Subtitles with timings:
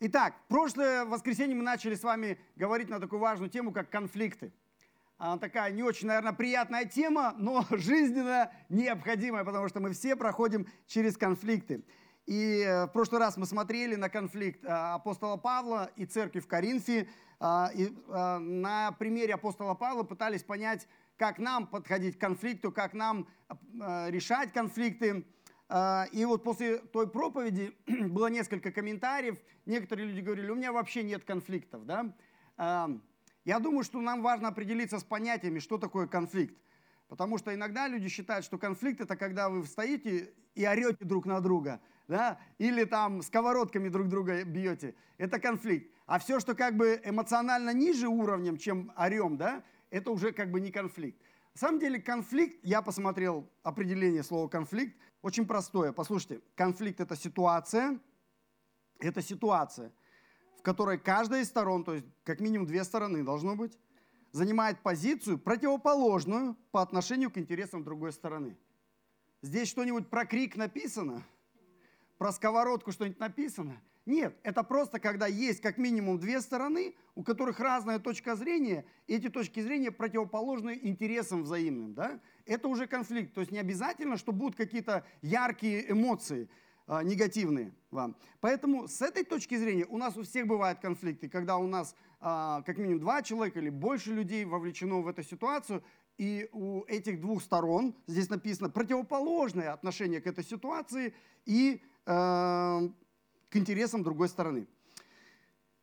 [0.00, 4.52] итак, прошлое воскресенье мы начали с вами говорить на такую важную тему, как конфликты.
[5.18, 10.66] Она такая не очень, наверное, приятная тема, но жизненно необходимая, потому что мы все проходим
[10.86, 11.82] через конфликты.
[12.26, 16.46] И э, в прошлый раз мы смотрели на конфликт э, апостола Павла и церкви в
[16.46, 17.08] Коринфе.
[17.40, 20.86] Э, и на примере апостола Павла пытались понять,
[21.16, 23.26] как нам подходить к конфликту, как нам
[23.78, 25.24] решать конфликты.
[25.70, 29.38] И вот после той проповеди было несколько комментариев.
[29.66, 31.84] Некоторые люди говорили, у меня вообще нет конфликтов.
[31.84, 32.14] Да?
[33.44, 36.56] Я думаю, что нам важно определиться с понятиями, что такое конфликт.
[37.08, 41.40] Потому что иногда люди считают, что конфликт это когда вы стоите и орете друг на
[41.40, 45.92] друга– да, или там сковородками друг друга бьете, это конфликт.
[46.06, 50.60] А все, что как бы эмоционально ниже уровнем, чем орем, да, это уже как бы
[50.60, 51.20] не конфликт.
[51.54, 55.92] На самом деле конфликт, я посмотрел определение слова конфликт, очень простое.
[55.92, 57.98] Послушайте, конфликт это ситуация,
[58.98, 59.92] это ситуация,
[60.58, 63.78] в которой каждая из сторон, то есть как минимум две стороны должно быть,
[64.32, 68.56] занимает позицию противоположную по отношению к интересам другой стороны.
[69.42, 71.22] Здесь что-нибудь про крик написано–
[72.18, 73.80] про сковородку что-нибудь написано?
[74.04, 79.14] Нет, это просто когда есть как минимум две стороны, у которых разная точка зрения, и
[79.14, 81.94] эти точки зрения противоположны интересам взаимным.
[81.94, 82.20] Да?
[82.48, 83.34] Это уже конфликт.
[83.34, 86.48] То есть не обязательно, что будут какие-то яркие эмоции
[86.88, 88.16] э, негативные вам.
[88.40, 92.24] Поэтому с этой точки зрения у нас у всех бывают конфликты, когда у нас э,
[92.66, 95.84] как минимум два человека или больше людей вовлечено в эту ситуацию,
[96.16, 101.14] и у этих двух сторон, здесь написано, противоположное отношение к этой ситуации,
[101.46, 102.96] и Эм,
[103.50, 104.66] к интересам другой стороны.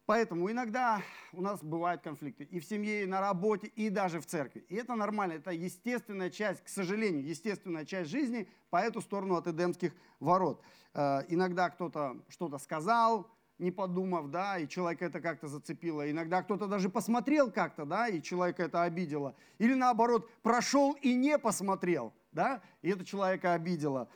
[0.05, 1.01] Поэтому иногда
[1.33, 4.63] у нас бывают конфликты и в семье, и на работе, и даже в церкви.
[4.69, 9.47] И это нормально, это естественная часть, к сожалению, естественная часть жизни по эту сторону от
[9.47, 10.61] Эдемских ворот.
[10.93, 16.09] Э, иногда кто-то что-то сказал, не подумав, да, и человека это как-то зацепило.
[16.09, 19.35] Иногда кто-то даже посмотрел как-то, да, и человека это обидело.
[19.57, 24.07] Или наоборот, прошел и не посмотрел, да, и это человека обидело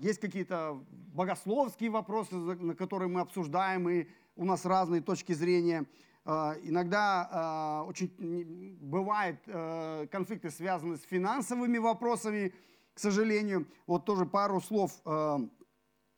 [0.00, 4.06] есть какие-то богословские вопросы, на которые мы обсуждаем, и
[4.38, 5.84] у нас разные точки зрения.
[6.24, 12.54] А, иногда а, очень бывают э, конфликты, связанные с финансовыми вопросами,
[12.94, 13.66] к сожалению.
[13.86, 14.92] Вот тоже пару слов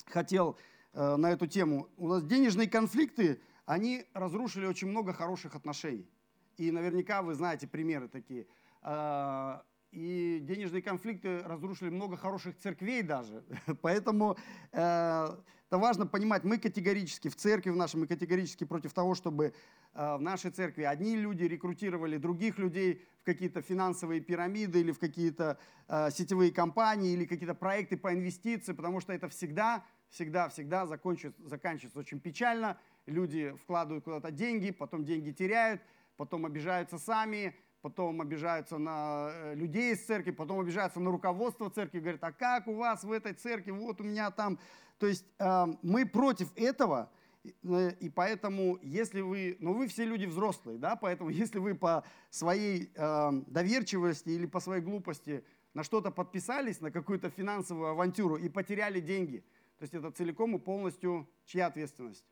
[0.06, 0.56] хотел
[0.94, 1.88] на эту тему.
[1.96, 6.08] У нас денежные конфликты, они разрушили очень много хороших отношений.
[6.56, 8.46] И наверняка вы знаете примеры такие
[8.82, 9.62] а,
[9.92, 13.44] и денежные конфликты разрушили много хороших церквей даже.
[13.82, 14.36] Поэтому
[14.72, 15.28] э,
[15.70, 19.52] это важно понимать, мы категорически в церкви в нашей, мы категорически против того, чтобы
[19.94, 24.98] э, в нашей церкви одни люди рекрутировали других людей в какие-то финансовые пирамиды или в
[25.00, 25.58] какие-то
[25.88, 31.42] э, сетевые компании или какие-то проекты по инвестиции, потому что это всегда, всегда, всегда заканчивается,
[31.48, 32.78] заканчивается очень печально.
[33.06, 35.82] Люди вкладывают куда-то деньги, потом деньги теряют,
[36.16, 42.00] потом обижаются сами, потом обижаются на э, людей из церкви, потом обижаются на руководство церкви,
[42.00, 44.58] говорят, а как у вас в этой церкви, вот у меня там.
[44.98, 47.10] То есть э, мы против этого,
[47.44, 52.04] э, и поэтому, если вы, ну вы все люди взрослые, да, поэтому если вы по
[52.28, 59.00] своей доверчивости или по своей глупости на что-то подписались, на какую-то финансовую авантюру и потеряли
[59.00, 59.44] деньги,
[59.78, 62.24] то есть это целиком и полностью чья ответственность?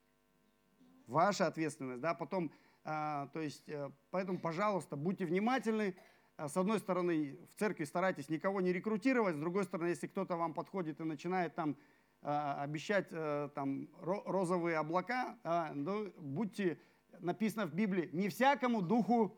[1.07, 2.53] Ваша ответственность, да, потом
[2.89, 5.95] то есть, э, поэтому, пожалуйста, будьте внимательны.
[6.37, 10.37] А, с одной стороны, в церкви старайтесь никого не рекрутировать, с другой стороны, если кто-то
[10.37, 11.77] вам подходит и начинает там
[12.23, 15.37] а, обещать э, там розовые облака,
[15.75, 16.79] ну, будьте,
[17.21, 19.37] написано в Библии, не всякому духу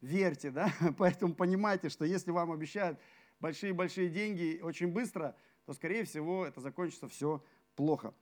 [0.00, 2.98] верьте, да, поэтому понимайте, что если вам обещают
[3.40, 5.34] большие-большие деньги очень быстро,
[5.66, 7.42] то, скорее всего, это закончится все
[7.74, 8.14] плохо.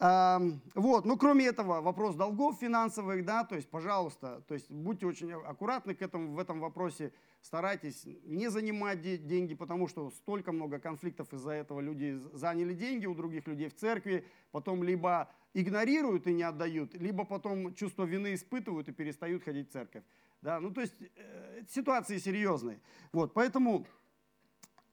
[0.00, 5.32] Вот, ну кроме этого, вопрос долгов финансовых, да, то есть, пожалуйста, то есть будьте очень
[5.32, 11.32] аккуратны к этому, в этом вопросе, старайтесь не занимать деньги, потому что столько много конфликтов
[11.32, 16.44] из-за этого люди заняли деньги у других людей в церкви, потом либо игнорируют и не
[16.44, 20.04] отдают, либо потом чувство вины испытывают и перестают ходить в церковь.
[20.42, 22.80] Да, ну то есть э, ситуации серьезные.
[23.10, 23.84] Вот, поэтому,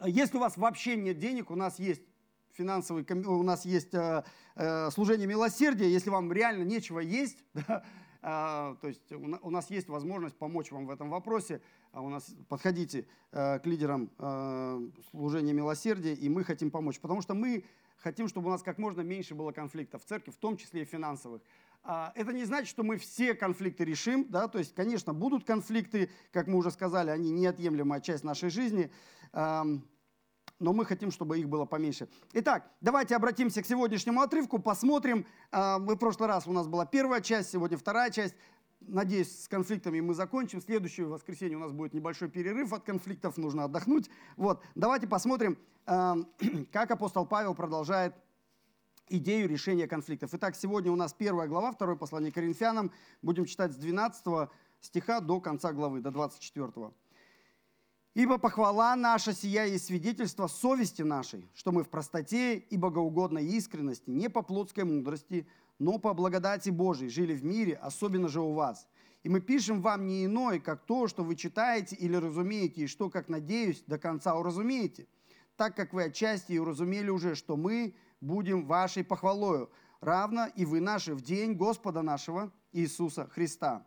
[0.04, 2.02] если у вас вообще нет денег, у нас есть
[2.56, 4.24] финансовый, у нас есть э,
[4.56, 7.84] э, служение милосердия, если вам реально нечего есть, да,
[8.22, 11.62] э, то есть у, нас есть возможность помочь вам в этом вопросе,
[11.92, 14.10] а у нас подходите э, к лидерам
[15.12, 17.66] служения милосердия, и мы хотим помочь, потому что мы
[17.98, 20.86] хотим, чтобы у нас как можно меньше было конфликтов в церкви, в том числе и
[20.86, 21.42] финансовых.
[21.84, 26.10] А, это не значит, что мы все конфликты решим, да, то есть, конечно, будут конфликты,
[26.32, 28.92] как мы уже сказали, они неотъемлемая часть нашей жизни,
[30.60, 32.08] но мы хотим, чтобы их было поменьше.
[32.34, 35.26] Итак, давайте обратимся к сегодняшнему отрывку, посмотрим.
[35.52, 38.36] А, мы в прошлый раз у нас была первая часть, сегодня вторая часть.
[38.82, 40.62] Надеюсь, с конфликтами мы закончим.
[40.62, 44.10] Следующее воскресенье у нас будет небольшой перерыв от конфликтов, нужно отдохнуть.
[44.38, 46.16] Вот, давайте посмотрим, а,
[46.72, 48.16] как апостол Павел продолжает
[49.10, 50.32] идею решения конфликтов.
[50.34, 52.92] Итак, сегодня у нас первая глава, второе послание Коринфянам.
[53.22, 54.50] Будем читать с 12
[54.82, 56.92] стиха до конца главы, до 24.
[58.16, 64.10] Ибо похвала наша сия и свидетельство совести нашей, что мы в простоте и богоугодной искренности,
[64.10, 65.46] не по плотской мудрости,
[65.80, 68.88] но по благодати Божией жили в мире, особенно же у вас.
[69.24, 73.10] И мы пишем вам не иное, как то, что вы читаете или разумеете, и что,
[73.10, 75.08] как надеюсь, до конца уразумеете,
[75.58, 79.70] так как вы отчасти и уразумели уже, что мы будем вашей похвалою,
[80.00, 83.86] равно и вы наши в день Господа нашего Иисуса Христа.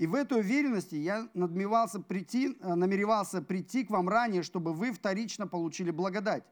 [0.00, 4.92] И в этой уверенности я надмевался прийти, э, намеревался прийти к вам ранее, чтобы вы
[4.92, 6.42] вторично получили благодать.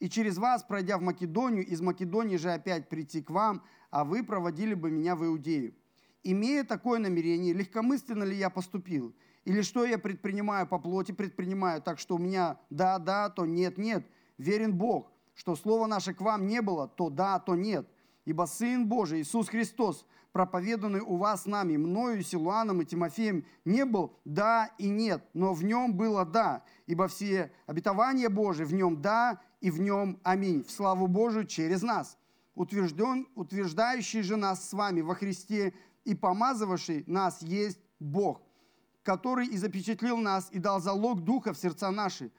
[0.00, 4.22] И через вас, пройдя в Македонию, из Македонии же опять прийти к вам, а вы
[4.22, 5.74] проводили бы меня в Иудею.
[6.22, 9.14] Имея такое намерение, легкомысленно ли я поступил?
[9.46, 13.78] Или что я предпринимаю по плоти, предпринимаю так, что у меня да, да, то нет,
[13.78, 14.06] нет.
[14.36, 17.88] Верен Бог, что слово наше к вам не было, то да, то нет.
[18.28, 24.12] Ибо Сын Божий, Иисус Христос, проповеданный у вас нами, мною, Силуаном и Тимофеем, не был
[24.26, 29.40] «да» и «нет», но в нем было «да», ибо все обетования Божии в нем «да»
[29.62, 32.18] и в нем «аминь», в славу Божию через нас,
[32.54, 35.72] утвержден, утверждающий же нас с вами во Христе
[36.04, 38.42] и помазывавший нас есть Бог,
[39.04, 42.30] который и запечатлил нас и дал залог Духа в сердца наши.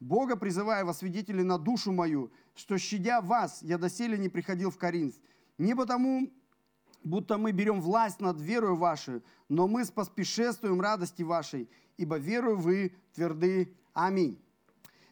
[0.00, 4.78] Бога призывая во свидетели на душу мою, что, щадя вас, я доселе не приходил в
[4.78, 5.14] Коринф,
[5.58, 6.30] не потому,
[7.02, 12.92] будто мы берем власть над верою вашей, но мы споспешествуем радости вашей, ибо верою вы
[13.14, 13.74] тверды.
[13.92, 14.40] Аминь.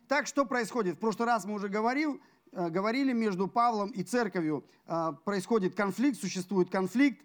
[0.09, 0.97] Так что происходит?
[0.97, 2.21] В прошлый раз мы уже говорил,
[2.53, 4.65] э, говорили между Павлом и церковью.
[4.87, 7.25] Э, происходит конфликт, существует конфликт.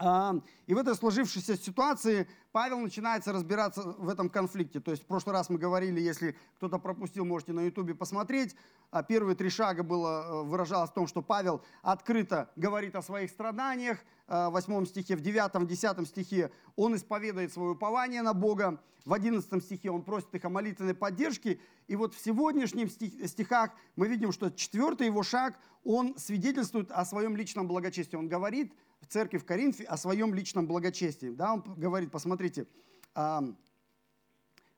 [0.00, 4.78] И в этой сложившейся ситуации Павел начинается разбираться в этом конфликте.
[4.78, 8.54] То есть в прошлый раз мы говорили, если кто-то пропустил, можете на ютубе посмотреть.
[8.92, 13.30] А первые три шага было, э, выражалось в том, что Павел открыто говорит о своих
[13.30, 13.98] страданиях.
[14.28, 18.80] Э, в восьмом стихе, в девятом, десятом стихе он исповедует свое упование на Бога.
[19.04, 21.58] В одиннадцатом стихе он просит их о молитвенной поддержке.
[21.88, 27.36] И вот в сегодняшних стихах мы видим, что четвертый его шаг, он свидетельствует о своем
[27.36, 28.16] личном благочестии.
[28.16, 31.30] Он говорит в церкви в Коринфе о своем личном благочестии.
[31.30, 32.66] Да, он говорит, посмотрите,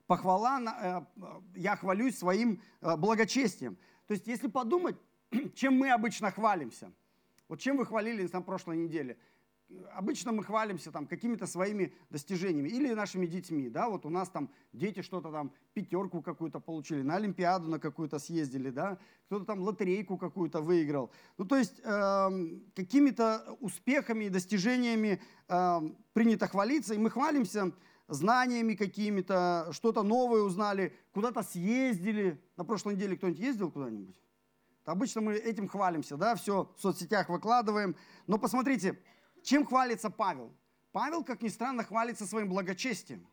[0.07, 1.01] похвала, э,
[1.55, 3.77] я хвалюсь своим благочестием.
[4.07, 4.97] То есть, если подумать,
[5.55, 6.91] чем мы обычно хвалимся,
[7.47, 9.17] вот чем вы хвалились на прошлой неделе,
[9.93, 14.49] обычно мы хвалимся там какими-то своими достижениями или нашими детьми, да, вот у нас там
[14.73, 20.17] дети что-то там, пятерку какую-то получили, на Олимпиаду на какую-то съездили, да, кто-то там лотерейку
[20.17, 21.11] какую-то выиграл.
[21.37, 22.29] Ну, то есть э,
[22.75, 25.79] какими-то успехами и достижениями э,
[26.13, 27.71] принято хвалиться, и мы хвалимся
[28.07, 32.41] знаниями какими-то, что-то новое узнали, куда-то съездили.
[32.57, 34.15] На прошлой неделе кто-нибудь ездил куда-нибудь?
[34.85, 37.95] Обычно мы этим хвалимся, да, все в соцсетях выкладываем.
[38.27, 38.99] Но посмотрите,
[39.43, 40.53] чем хвалится Павел?
[40.91, 43.27] Павел, как ни странно, хвалится своим благочестием.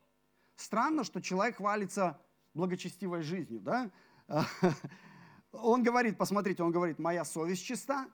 [0.56, 2.20] Странно, что человек хвалится
[2.55, 3.90] благочестивой жизнью, да?
[5.52, 8.06] Он говорит, посмотрите, он говорит, моя совесть чиста.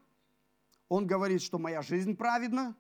[0.89, 2.77] Он говорит, что моя жизнь праведна,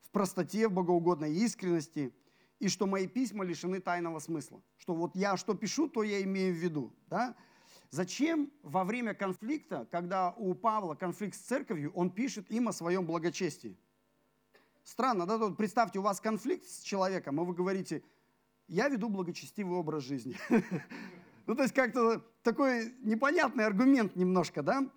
[0.00, 2.14] в простоте, в богоугодной искренности–
[2.62, 4.62] и что мои письма лишены тайного смысла.
[4.78, 6.92] Что вот я что пишу, то я имею в виду.
[7.08, 7.34] Да?
[7.90, 13.04] Зачем во время конфликта, когда у Павла конфликт с церковью, он пишет им о своем
[13.04, 13.76] благочестии?
[14.84, 15.38] Странно, да?
[15.38, 18.02] Вот представьте, у вас конфликт с человеком, и вы говорите,
[18.68, 20.36] я веду благочестивый образ жизни.
[21.44, 24.88] Ну, то есть как-то такой непонятный аргумент немножко, да?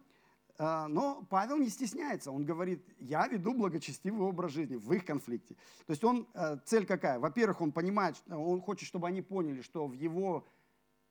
[0.58, 5.56] А, но Павел не стесняется, он говорит, я веду благочестивый образ жизни в их конфликте.
[5.86, 7.20] То есть он, э, цель какая?
[7.20, 10.46] Во-первых, он понимает, он хочет, чтобы они поняли, что в его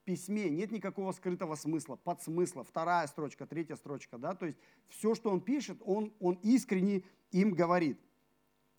[0.04, 5.30] письме нет никакого скрытого смысла, подсмысла, вторая строчка, третья строчка, да, то есть все, что
[5.30, 8.00] он пишет, он, он искренне им говорит.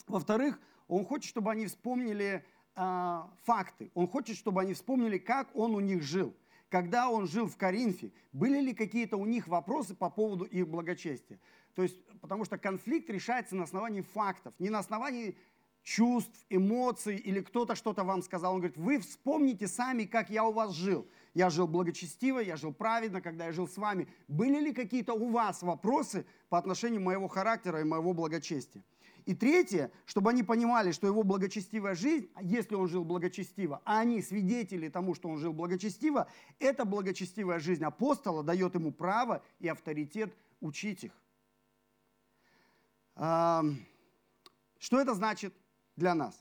[0.07, 2.45] Во-вторых, он хочет, чтобы они вспомнили
[2.75, 6.35] э, факты, он хочет, чтобы они вспомнили, как он у них жил–
[6.69, 11.39] когда он жил в Коринфе, были ли какие-то у них вопросы по поводу их благочестия.
[11.73, 15.37] То есть, потому что конфликт решается на основании фактов, не на основании
[15.83, 18.55] чувств, эмоций или кто-то что-то вам сказал.
[18.55, 21.07] Он говорит, вы вспомните сами, как я у вас жил.
[21.33, 24.07] я жил благочестиво, я жил праведно, когда я жил с вами.
[24.27, 28.83] Были ли какие-то у вас вопросы по отношению моего характера и моего благочестия?
[29.25, 34.21] И третье, чтобы они понимали, что его благочестивая жизнь, если он жил благочестиво, а они
[34.21, 36.29] свидетели тому, что он жил благочестиво,
[36.59, 41.11] эта благочестивая жизнь апостола дает ему право и авторитет учить их.
[43.15, 43.73] Что
[44.91, 45.55] это значит
[45.95, 46.39] для нас?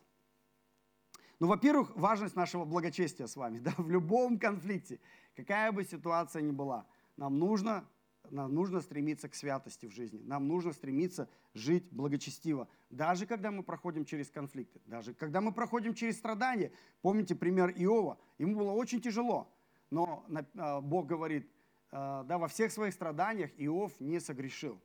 [1.41, 3.59] Ну, во-первых, важность нашего благочестия с вами.
[3.64, 5.00] Да, в любом конфликте,
[5.37, 6.87] какая бы ситуация ни была,
[7.17, 7.88] нам нужно
[8.31, 10.21] нам нужно стремиться к святости в жизни.
[10.25, 12.69] Нам нужно стремиться жить благочестиво.
[12.90, 16.73] Даже когда мы проходим через конфликты, даже когда мы проходим через страдания.
[17.02, 18.19] Помните пример Иова?
[18.38, 19.52] Ему было очень тяжело.
[19.90, 20.25] Но
[20.57, 21.49] а, Бог говорит,
[21.90, 24.81] а, да, во всех своих страданиях Иов не согрешил.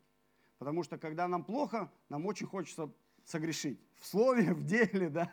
[0.57, 2.91] Потому что когда нам плохо, нам очень хочется
[3.23, 3.79] согрешить.
[3.99, 5.31] В слове, в деле, да.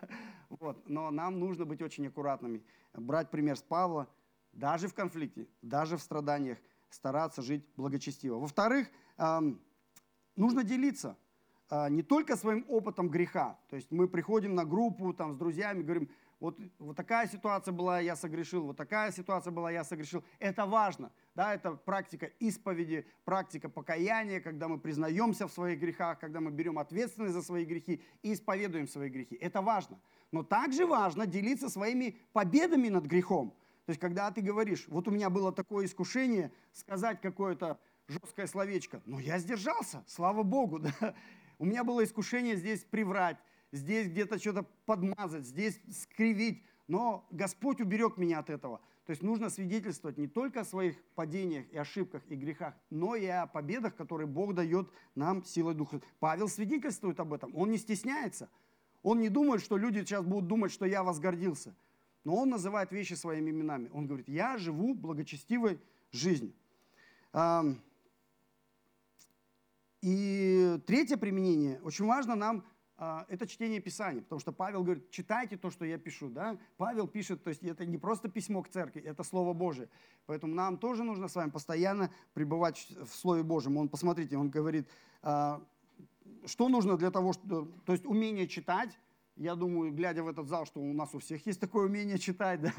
[0.49, 0.87] Вот.
[0.87, 2.63] Но нам нужно быть очень аккуратными.
[2.93, 4.07] Брать пример с Павла,
[4.53, 6.57] даже в конфликте, даже в страданиях–
[6.89, 8.39] стараться жить благочестиво.
[8.39, 8.89] Во-вторых,
[10.35, 11.17] нужно делиться
[11.69, 13.59] а, не только своим опытом греха.
[13.69, 17.99] То есть мы приходим на группу там, с друзьями, говорим, вот, вот такая ситуация была,
[17.99, 20.23] я согрешил, вот такая ситуация была, я согрешил.
[20.39, 21.11] Это важно.
[21.35, 26.77] Да, это практика исповеди, практика покаяния, когда мы признаемся в своих грехах, когда мы берем
[26.77, 29.35] ответственность за свои грехи и исповедуем свои грехи.
[29.35, 29.99] Это важно.
[30.31, 33.53] Но также важно делиться своими победами над грехом.
[33.87, 37.79] То есть, когда ты говоришь, вот у меня было такое искушение сказать какое-то
[38.09, 41.15] жесткое словечко, но я сдержался, слава Богу, да.
[41.57, 43.37] У меня было искушение здесь приврать,
[43.71, 48.81] здесь где-то что-то подмазать, здесь скривить, но Господь уберег меня от этого.
[49.05, 53.25] То есть нужно свидетельствовать не только о своих падениях и ошибках и грехах, но и
[53.25, 56.01] о победах, которые Бог дает нам силой Духа.
[56.19, 58.49] Павел свидетельствует об этом, он не стесняется.
[59.01, 61.73] Он не думает, что люди сейчас будут думать, что я возгордился–
[62.27, 63.89] но он называет вещи своими именами.
[63.93, 65.79] Он говорит, я живу благочестивой
[66.11, 66.53] жизнью.
[70.01, 72.65] И третье применение, очень важно нам,
[72.97, 76.29] а, это чтение Писания, потому что Павел говорит, читайте то, что я пишу.
[76.29, 76.57] Да?
[76.75, 79.87] Павел пишет, то есть это не просто письмо к церкви, это Слово Божие.
[80.25, 83.77] Поэтому нам тоже нужно с вами постоянно пребывать в Слове Божьем.
[83.77, 84.89] Он, посмотрите, он говорит,
[85.21, 85.63] а,
[86.45, 88.99] что нужно для того, что, то есть умение читать,
[89.37, 92.61] я думаю, глядя в этот зал, что у нас у всех есть такое умение читать,
[92.61, 92.73] да?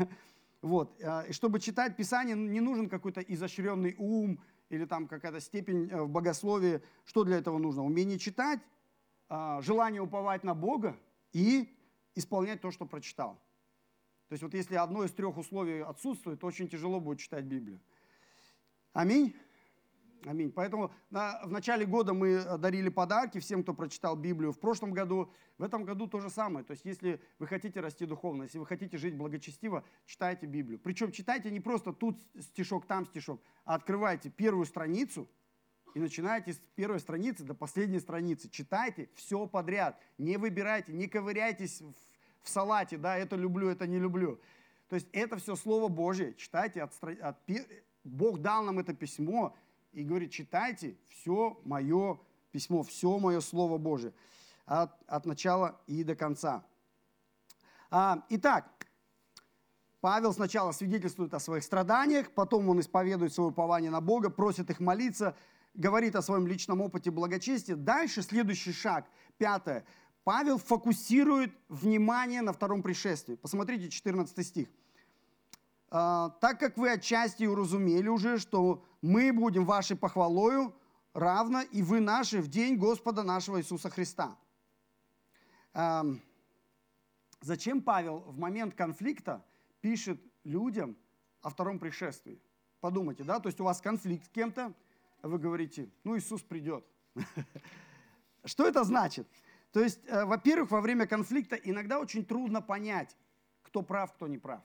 [0.61, 1.01] Вот.
[1.03, 6.03] А, и чтобы читать Писание, не нужен какой-то изощренный ум или там какая-то степень э,
[6.03, 6.83] в богословии.
[7.05, 7.85] Что для этого нужно?
[7.85, 8.61] Умение читать,
[9.29, 10.97] а, желание уповать на Бога
[11.33, 11.75] и
[12.15, 13.41] исполнять то, что прочитал.
[14.29, 17.81] То есть вот если одно из трех условий отсутствует, то очень тяжело будет читать Библию.
[18.93, 19.35] Аминь.
[20.25, 20.51] Аминь.
[20.51, 24.53] Поэтому на, в начале года мы э, дарили подарки всем, кто прочитал Библию.
[24.53, 26.65] В прошлом году, в этом году то же самое.
[26.65, 30.81] То есть, если вы хотите расти духовно, если вы хотите жить благочестиво, читайте Библию.
[30.81, 35.29] Причем читайте не просто тут стишок, там стишок, а открывайте первую страницу
[35.95, 38.49] и начинайте с первой страницы до последней страницы.
[38.49, 40.01] Читайте все подряд.
[40.19, 41.95] Не выбирайте, не ковыряйтесь в,
[42.43, 44.41] в салате, да, это люблю, это не люблю.
[44.89, 46.35] То есть это все Слово Божье.
[46.35, 47.37] Читайте, от, от,
[48.05, 49.55] Бог дал нам это письмо,
[49.93, 52.19] и говорит, читайте все мое
[52.51, 54.13] письмо, все мое Слово Божие
[54.67, 56.65] от, от начала и до конца.
[57.91, 58.87] А, итак,
[60.01, 64.79] Павел сначала свидетельствует о своих страданиях, потом он исповедует свое упование на Бога, просит их
[64.79, 65.37] молиться,
[65.75, 67.77] говорит о своем личном опыте благочестия.
[67.77, 69.07] Дальше следующий шаг,
[69.39, 69.85] пятое.
[70.25, 73.35] Павел фокусирует внимание на втором пришествии.
[73.35, 74.69] Посмотрите 14 стих.
[75.91, 80.75] А, так как вы отчасти уразумели уже, что мы будем вашей похвалою,
[81.13, 84.37] равно и вы наши в день Господа нашего Иисуса Христа.
[85.73, 86.05] А,
[87.41, 89.45] зачем Павел в момент конфликта
[89.81, 90.97] пишет людям
[91.43, 92.41] о втором пришествии?
[92.81, 94.73] Подумайте, да, то есть у вас конфликт с кем-то,
[95.23, 96.85] вы говорите, ну Иисус придет.
[98.45, 99.29] Что это значит?
[99.73, 103.17] То есть, э, во-первых, во время конфликта иногда очень трудно понять,
[103.63, 104.63] кто прав, кто не прав.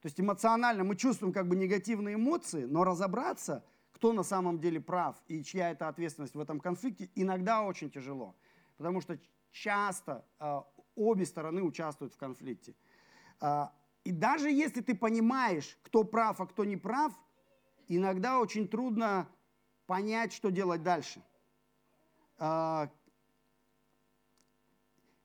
[0.00, 4.80] То есть эмоционально мы чувствуем как бы негативные эмоции, но разобраться, кто на самом деле
[4.80, 8.36] прав и чья это ответственность в этом конфликте, иногда очень тяжело.
[8.76, 9.18] Потому что
[9.52, 10.60] часто э,
[10.94, 12.74] обе стороны участвуют в конфликте.
[13.40, 13.68] Э,
[14.04, 17.12] и даже если ты понимаешь, кто прав, а кто не прав,
[17.88, 19.28] иногда очень трудно
[19.86, 21.22] понять, что делать дальше.
[22.38, 22.88] Э,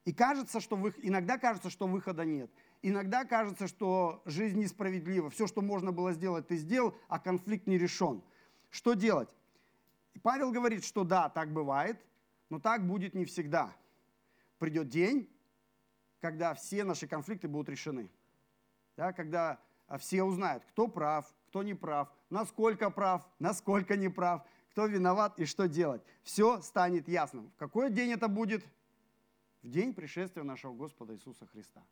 [0.05, 2.49] и кажется, что вы, иногда кажется, что выхода нет.
[2.81, 5.29] Иногда кажется, что жизнь несправедлива.
[5.29, 8.23] Все, что можно было сделать, ты сделал, а конфликт не решен.
[8.69, 9.29] Что делать?
[10.23, 11.99] Павел говорит, что да, так бывает,
[12.49, 13.73] но так будет не всегда.
[14.57, 15.29] Придет день,
[16.19, 18.09] когда все наши конфликты будут решены.
[18.97, 24.41] Да, когда а все узнают, кто прав, кто не прав, насколько прав, насколько не прав,
[24.69, 26.01] кто виноват и что делать.
[26.23, 27.49] Все станет ясным.
[27.49, 28.63] В какой день это будет?
[29.61, 31.83] В день пришествия нашего Господа Иисуса Христа.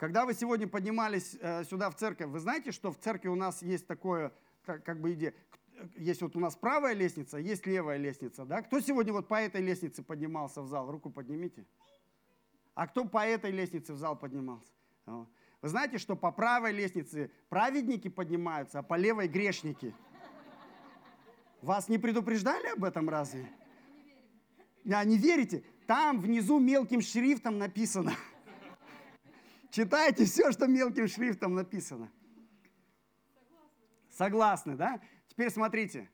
[0.00, 3.60] Когда вы сегодня поднимались э, сюда в церковь, вы знаете, что в церкви у нас
[3.60, 4.32] есть такое,
[4.64, 5.34] как, бы идея,
[5.94, 8.62] есть вот у нас правая лестница, есть левая лестница, да?
[8.62, 10.90] Кто сегодня вот по этой лестнице поднимался в зал?
[10.90, 11.66] Руку поднимите.
[12.74, 14.72] А кто по этой лестнице в зал поднимался?
[15.04, 19.94] Вы знаете, что по правой лестнице праведники поднимаются, а по левой грешники.
[21.60, 23.46] Вас не предупреждали об этом разве?
[24.90, 25.62] А, не верите?
[25.86, 28.14] Там внизу мелким шрифтом написано.
[29.70, 32.10] Читайте все, что мелким шрифтом написано.
[34.10, 35.00] Согласны, да?
[35.28, 36.10] Теперь смотрите,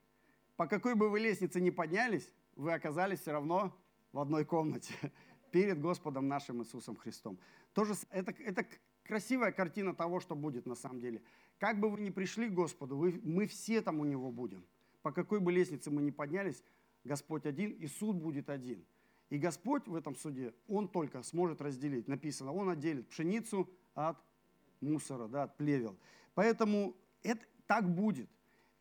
[0.56, 3.75] по какой бы вы лестнице ни поднялись, вы оказались все равно
[4.12, 4.94] в одной комнате
[5.50, 7.38] перед Господом нашим Иисусом Христом.
[7.72, 8.66] Тоже это, это
[9.02, 11.22] красивая картина того, что будет на самом деле.
[11.58, 14.66] Как бы вы ни пришли к Господу, вы, мы все там у Него будем.
[15.00, 16.62] По какой бы лестнице мы ни поднялись,
[17.04, 18.84] Господь один, и суд будет один.
[19.30, 22.06] И Господь в этом суде, Он только сможет разделить.
[22.09, 24.16] Написано, Он отделит пшеницу от
[24.80, 25.97] мусора, да, от плевел.
[26.35, 28.28] Поэтому это так будет.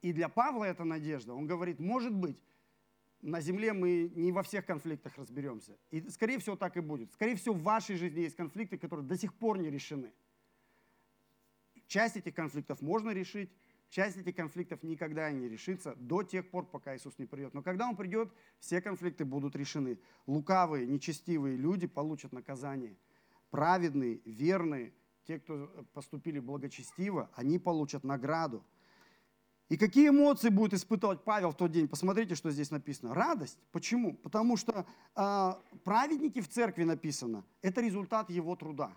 [0.01, 1.33] И для Павла это надежда.
[1.33, 2.37] Он говорит, может быть,
[3.21, 5.75] на земле мы не во всех конфликтах разберемся.
[5.89, 7.11] И, скорее всего, так и будет.
[7.13, 10.13] Скорее всего, в вашей жизни есть конфликты, которые до сих пор не решены.
[11.87, 13.49] Часть этих конфликтов можно решить,
[13.89, 17.53] часть этих конфликтов никогда не решится до тех пор, пока Иисус не придет.
[17.53, 19.99] Но когда Он придет, все конфликты будут решены.
[20.27, 22.97] Лукавые, нечестивые люди получат наказание.
[23.49, 24.93] Праведные, верные,
[25.25, 28.63] те, кто поступили благочестиво, они получат награду–
[29.67, 31.87] и какие эмоции будет испытывать Павел в тот день?
[31.87, 33.15] Посмотрите, что здесь написано.
[33.15, 33.57] Радость.
[33.71, 34.13] Почему?
[34.13, 38.95] Потому что э, праведники в церкви написано, это результат его труда.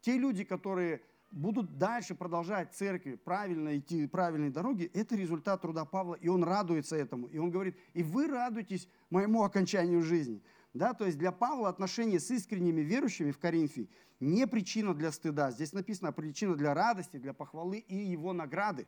[0.00, 1.02] Те люди, которые
[1.32, 6.96] будут дальше продолжать церкви, правильно идти правильной дороги, это результат труда Павла, и он радуется
[6.96, 7.26] этому.
[7.28, 10.42] И он говорит, и вы радуетесь моему окончанию жизни.
[10.74, 13.88] Да, то есть для Павла отношения с искренними верующими в Коринфе
[14.20, 15.50] не причина для стыда.
[15.50, 18.86] Здесь написано а причина для радости, для похвалы и его награды.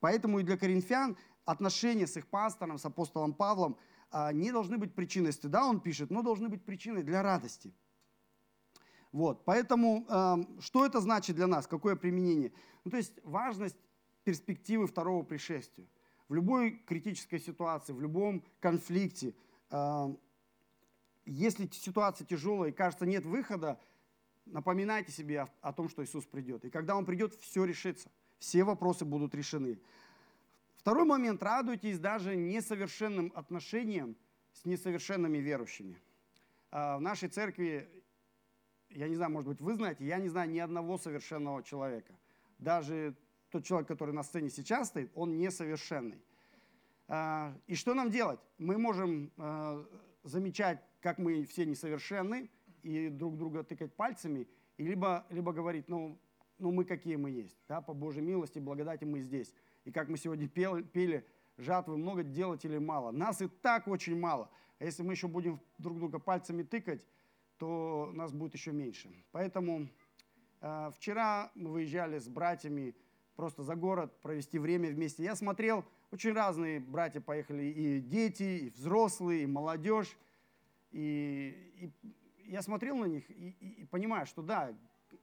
[0.00, 3.78] Поэтому и для коринфян отношения с их пастором, с апостолом Павлом
[4.10, 7.72] а, не должны быть причиной стыда, он пишет, но должны быть причиной для радости.
[9.16, 12.52] Вот, поэтому а, что это значит для нас, какое применение?
[12.84, 13.78] Ну, то есть важность
[14.24, 15.86] перспективы второго пришествия.
[16.28, 19.34] В любой критической ситуации, в любом конфликте,
[19.70, 20.14] а,
[21.24, 23.80] если ситуация тяжелая и кажется нет выхода,
[24.44, 26.66] напоминайте себе о, о том, что Иисус придет.
[26.66, 29.78] И когда Он придет, все решится– все вопросы будут решены.
[30.76, 31.42] Второй момент.
[31.42, 34.14] Радуйтесь даже несовершенным отношениям
[34.52, 35.98] с несовершенными верующими.
[36.70, 37.88] А, в нашей церкви,
[38.90, 42.14] я не знаю, может быть, вы знаете, я не знаю ни одного совершенного человека.
[42.58, 43.14] Даже
[43.50, 46.22] тот человек, который на сцене сейчас стоит, он несовершенный.
[47.08, 48.40] А, и что нам делать?
[48.58, 49.84] Мы можем а,
[50.24, 52.50] замечать, как мы все несовершенны,
[52.82, 56.18] и друг друга тыкать пальцами, и либо, либо говорить, ну,
[56.58, 59.52] ну мы какие мы есть, да, по Божьей милости, благодати мы здесь.
[59.84, 61.26] И как мы сегодня пели, пели
[61.58, 63.10] жатвы много, делателей мало.
[63.10, 64.50] Нас и так очень мало.
[64.78, 67.06] А если мы еще будем друг друга пальцами тыкать,
[67.58, 69.10] то нас будет еще меньше.
[69.32, 69.88] Поэтому
[70.60, 72.94] э, вчера мы выезжали с братьями
[73.34, 75.22] просто за город провести время вместе.
[75.22, 80.16] Я смотрел, очень разные братья поехали, и дети, и взрослые, и молодежь.
[80.92, 84.74] И, и я смотрел на них и, и, и понимаю, что да,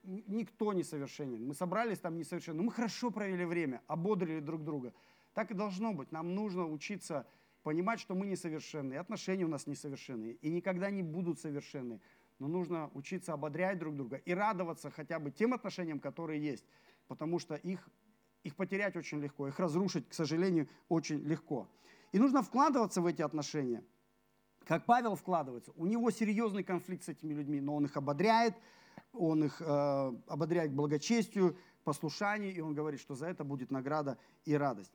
[0.03, 1.47] никто не совершенен.
[1.47, 2.61] Мы собрались там несовершенно.
[2.61, 4.93] Мы хорошо провели время, ободрили друг друга.
[5.33, 6.11] Так и должно быть.
[6.11, 7.25] Нам нужно учиться
[7.63, 12.01] понимать, что мы несовершенны, и отношения у нас несовершенные, и никогда не будут совершенны.
[12.43, 16.65] Но нужно учиться ободрять друг друга и радоваться хотя бы тем отношениям, которые есть,
[17.07, 17.87] потому что их,
[18.43, 21.69] их потерять очень легко, их разрушить, к сожалению, очень легко.
[22.11, 23.81] И нужно вкладываться в эти отношения.
[24.65, 28.55] Как Павел вкладывается, у него серьезный конфликт с этими людьми, но он их ободряет,
[29.13, 34.17] он их э, ободряет к благочестию, послушанию, и он говорит, что за это будет награда
[34.43, 34.91] и радость.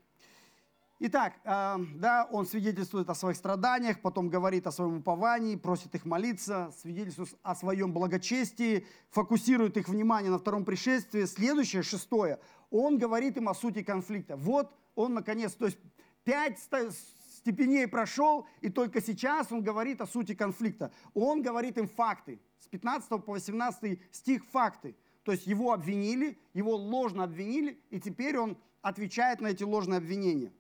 [1.00, 6.04] Итак, э, да, он свидетельствует о своих страданиях, потом говорит о своем уповании, просит их
[6.04, 11.24] молиться, свидетельствует о своем благочестии, фокусирует их внимание на втором пришествии.
[11.26, 14.37] Следующее, шестое, он говорит им о сути конфликта.
[14.37, 15.78] Вот он, наконец, то есть
[16.24, 20.90] пять степеней прошел, и только сейчас он говорит о сути конфликта.
[21.14, 24.96] Он говорит им факты с 15 по 18 стих факты.
[25.22, 30.52] То есть его обвинили, его ложно обвинили, и теперь он отвечает на эти ложные обвинения.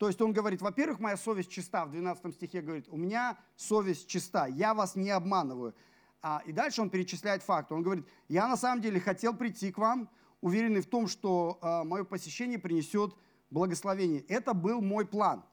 [0.00, 1.84] То есть он говорит, во-первых, моя совесть чиста.
[1.84, 5.74] В 12 стихе говорит, у меня совесть чиста, я вас не обманываю.
[6.22, 7.74] А, и дальше он перечисляет факты.
[7.74, 10.08] Он говорит, я на самом деле хотел прийти к вам,
[10.40, 13.14] уверенный в том, что э, мое посещение принесет
[13.50, 14.22] благословение.
[14.22, 15.44] Это был мой план.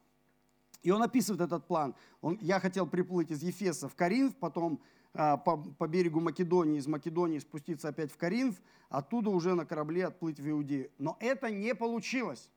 [0.81, 1.93] И он описывает этот план.
[2.21, 4.79] Он, я хотел приплыть из Ефеса в Каринф, потом
[5.13, 8.55] э, по, по берегу Македонии, из Македонии спуститься опять в Каринф,
[8.87, 10.89] оттуда уже на корабле отплыть в Иудею.
[10.99, 12.49] Но это не получилось.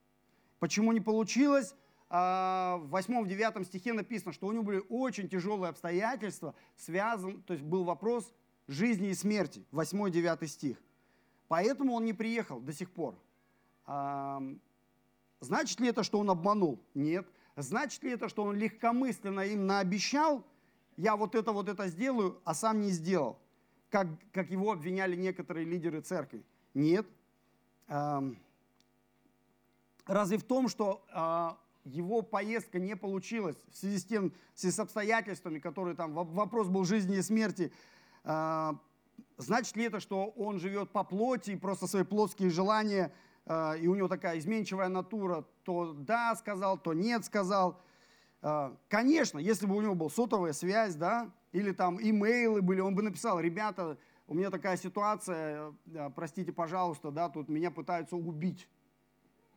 [0.60, 1.74] Почему не получилось?
[2.12, 7.64] А, в 8-9 стихе написано, что у него были очень тяжелые обстоятельства, связан, то есть
[7.64, 8.34] был вопрос
[8.66, 10.76] жизни и смерти, 8-9 стих.
[11.46, 13.14] Поэтому он не приехал до сих пор.
[15.40, 16.80] Значит ли это, что он обманул?
[16.94, 17.28] Нет.
[17.56, 20.44] Значит ли это, что он легкомысленно им наобещал,
[20.96, 23.38] я вот это, вот это сделаю, а сам не сделал?
[23.88, 26.44] Как, как его обвиняли некоторые лидеры церкви?
[26.74, 27.06] Нет.
[30.06, 34.74] Разве в том, что а, его поездка не получилась в связи с тем, в связи
[34.74, 37.72] с обстоятельствами, которые там, вопрос был жизни и смерти,
[38.24, 38.78] а,
[39.40, 43.12] Значит ли это, что он живет по плоти, просто свои плотские желания,
[43.46, 47.80] э, и у него такая изменчивая натура, то да сказал, то нет сказал.
[48.42, 52.94] Э, конечно, если бы у него была сотовая связь, да, или там имейлы были, он
[52.94, 53.96] бы написал, ребята,
[54.28, 58.68] у меня такая ситуация, э, простите, пожалуйста, да, тут меня пытаются убить,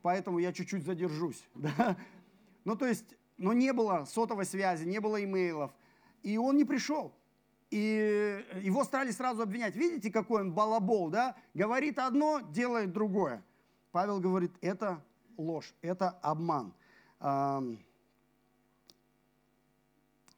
[0.04, 1.98] поэтому я чуть-чуть задержусь, да.
[2.64, 5.72] Ну, то есть, но не было сотовой связи, не было имейлов,
[6.22, 7.12] и он не пришел.
[7.72, 9.76] И его стали сразу обвинять.
[9.76, 11.36] Видите, какой он балабол, да?
[11.56, 13.44] Говорит одно, делает другое.
[13.92, 15.04] Павел говорит, это
[15.38, 16.76] ложь, это обман.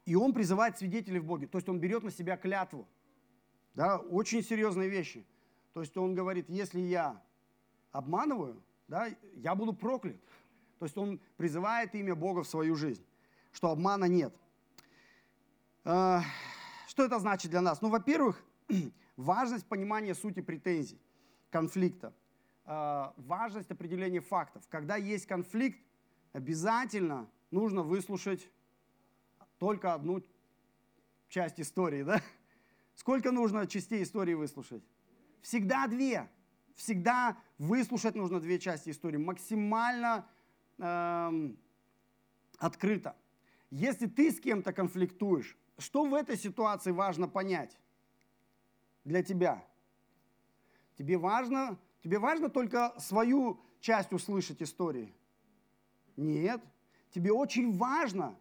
[0.06, 1.46] И он призывает свидетелей в Боге.
[1.46, 2.88] То есть он берет на себя клятву.
[3.74, 5.26] Да, очень серьезные вещи.
[5.74, 7.22] То есть он говорит, если я
[7.92, 10.20] обманываю, да, я буду проклят.
[10.78, 13.04] То есть он призывает имя Бога в свою жизнь,
[13.52, 14.34] что обмана нет.
[15.84, 16.22] А,
[16.88, 17.80] что это значит для нас?
[17.80, 18.42] Ну, во-первых,
[19.16, 21.00] важность понимания сути претензий,
[21.50, 22.12] конфликта,
[22.64, 24.64] а, важность определения фактов.
[24.68, 25.78] Когда есть конфликт,
[26.32, 28.50] обязательно нужно выслушать
[29.58, 30.22] только одну
[31.28, 32.20] часть истории, да?
[32.94, 34.82] Сколько нужно частей истории выслушать?
[35.42, 36.28] Всегда две.
[36.74, 39.16] Всегда выслушать нужно две части истории.
[39.16, 40.26] Максимально
[40.78, 41.58] эм,
[42.58, 43.16] открыто.
[43.70, 47.76] Если ты с кем-то конфликтуешь, что в этой ситуации важно понять
[49.04, 49.64] для тебя?
[50.96, 55.14] Тебе важно, тебе важно только свою часть услышать истории?
[56.16, 56.62] Нет.
[57.10, 58.36] Тебе очень важно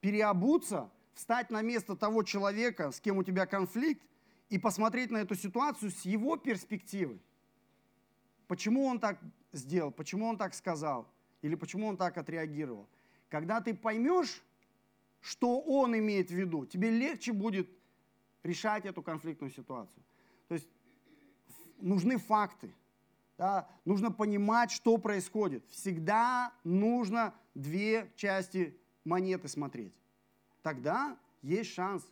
[0.00, 4.02] переобуться, встать на место того человека, с кем у тебя конфликт,
[4.50, 7.20] и посмотреть на эту ситуацию с его перспективы.
[8.54, 9.18] Почему он так
[9.52, 11.08] сделал, почему он так сказал,
[11.42, 12.88] или почему он так отреагировал.
[13.28, 14.44] Когда ты поймешь
[15.24, 17.66] что он имеет в виду, тебе легче будет
[18.42, 20.04] решать эту конфликтную ситуацию.
[20.48, 20.68] То есть
[21.78, 22.70] нужны факты,
[23.38, 23.66] да?
[23.86, 25.64] нужно понимать, что происходит.
[25.70, 29.94] Всегда нужно две части монеты смотреть.
[30.62, 32.04] Тогда есть шанс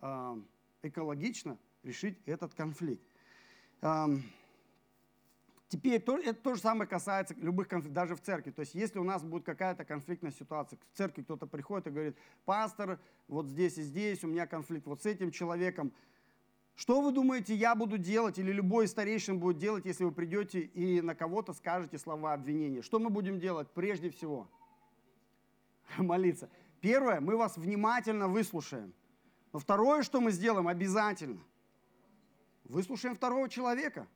[0.00, 0.40] э,
[0.82, 3.04] экологично решить этот конфликт.
[3.82, 4.06] Э,
[5.68, 8.52] Теперь то, это то же самое касается любых конфликтов, даже в церкви.
[8.52, 12.16] То есть если у нас будет какая-то конфликтная ситуация, в церкви кто-то приходит и говорит,
[12.44, 15.92] пастор, вот здесь и здесь у меня конфликт вот с этим человеком,
[16.76, 21.00] что вы думаете, я буду делать, или любой старейшин будет делать, если вы придете и
[21.00, 22.82] на кого-то скажете слова обвинения?
[22.82, 24.48] Что мы будем делать прежде всего?
[25.98, 26.48] Молиться.
[26.80, 28.92] Первое, мы вас внимательно выслушаем.
[29.52, 31.40] Но второе, что мы сделаем обязательно,
[32.62, 34.06] выслушаем второго человека–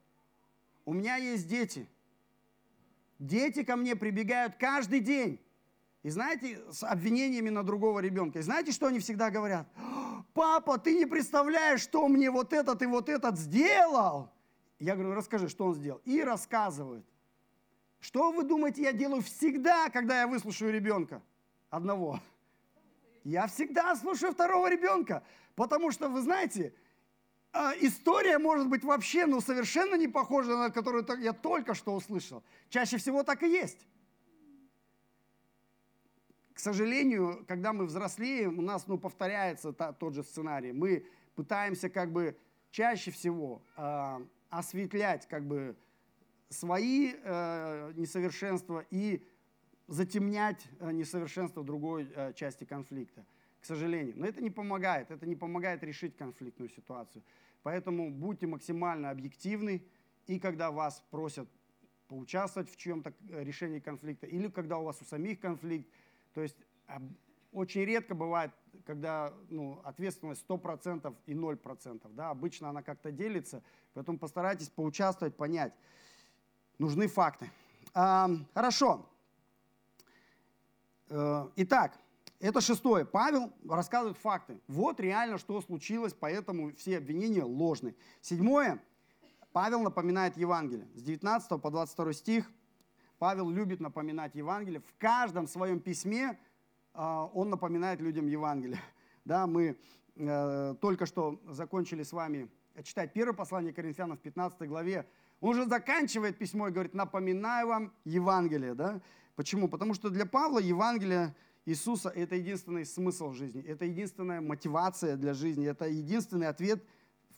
[0.91, 1.89] у меня есть дети.
[3.21, 5.41] Дети ко мне прибегают каждый день.
[6.03, 8.41] И знаете, с обвинениями на другого ребенка.
[8.41, 9.69] И знаете, что они всегда говорят?
[10.35, 14.33] Папа, ты не представляешь, что мне вот этот и вот этот сделал.
[14.81, 16.01] Я говорю, расскажи, что он сделал.
[16.05, 17.07] И рассказывают.
[18.01, 21.23] Что вы думаете, я делаю всегда, когда я выслушаю ребенка?
[21.69, 22.19] Одного.
[23.23, 25.23] Я всегда слушаю второго ребенка.
[25.55, 26.75] Потому что, вы знаете,
[27.81, 32.43] история может быть вообще ну, совершенно не похожа на которую я только что услышал.
[32.69, 33.87] Чаще всего так и есть.
[36.55, 40.73] К сожалению, когда мы взрослеем, у нас ну, повторяется та, тот же сценарий.
[40.73, 42.37] Мы пытаемся как бы
[42.71, 45.75] чаще всего э, осветлять как бы
[46.51, 49.25] свои э, несовершенства и
[49.89, 53.25] затемнять э, несовершенство другой э, части конфликта
[53.61, 54.15] к сожалению.
[54.17, 57.23] Но это не помогает, это не помогает решить конфликтную ситуацию.
[57.63, 59.85] Поэтому будьте максимально объективны,
[60.27, 61.49] и когда вас просят
[62.09, 65.89] поучаствовать в чем-то э, решении конфликта, или когда у вас у самих конфликт,
[66.33, 66.57] то есть
[67.53, 68.53] очень редко бывает,
[68.85, 72.15] когда ну, ответственность 100% и 0%.
[72.15, 72.31] Да?
[72.31, 73.63] Обычно она как-то делится,
[73.95, 75.73] поэтому постарайтесь поучаствовать, понять.
[76.79, 77.51] нужны факты.
[77.93, 79.07] А, хорошо.
[81.09, 81.99] Э, итак,
[82.41, 83.05] это шестое.
[83.05, 84.61] Павел рассказывает факты.
[84.67, 87.95] Вот реально, что случилось, поэтому все обвинения ложны.
[88.23, 88.83] Седьмое.
[89.53, 90.89] Павел напоминает Евангелие.
[90.95, 92.51] С 19 по 22 стих
[93.19, 94.81] Павел любит напоминать Евангелие.
[94.81, 96.39] В каждом своем письме
[96.95, 98.81] э, он напоминает людям Евангелие.
[99.27, 99.79] Да, мы
[100.17, 102.49] э, только что закончили с вами
[102.83, 105.07] читать первое послание Коринфянам в 15 главе.
[105.41, 108.75] Он уже заканчивает письмо и говорит, напоминаю вам Евангелие.
[108.75, 109.03] Да?
[109.37, 109.69] Почему?
[109.69, 111.35] Потому что для Павла Евангелие
[111.67, 116.83] Иисуса– это единственный смысл жизни, это единственная мотивация для жизни, это единственный ответ,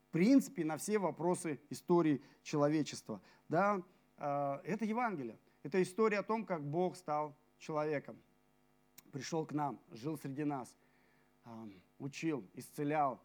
[0.08, 3.20] в принципе, на все вопросы истории человечества.
[3.48, 3.82] Да?
[4.18, 5.38] Э, это Евангелие.
[5.62, 8.16] Это история о том, как Бог стал человеком,
[9.12, 10.74] пришел к нам, жил среди нас,
[11.98, 13.20] учил, исцелял,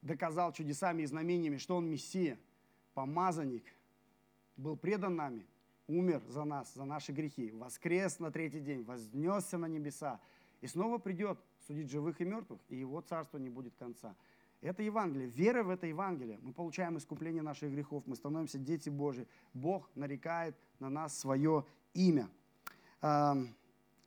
[0.00, 2.38] доказал чудесами и знамениями, что Он Мессия,
[2.94, 3.64] помазанник,
[4.56, 5.46] был предан нами,
[5.86, 10.20] умер за нас, за наши грехи, воскрес на третий день, вознесся на небеса
[10.60, 14.14] и снова придет судить живых и мертвых, и Его царство не будет конца.
[14.60, 15.28] Это Евангелие.
[15.28, 16.38] Вера в это Евангелие.
[16.40, 19.26] Мы получаем искупление наших грехов, мы становимся дети Божьи.
[19.52, 22.30] Бог нарекает на нас свое имя.